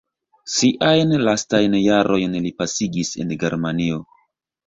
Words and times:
Siajn 0.53 1.11
lastajn 1.25 1.75
jarojn 1.81 2.39
li 2.47 2.53
pasigis 2.63 3.13
en 3.25 3.35
Germanio. 3.45 4.01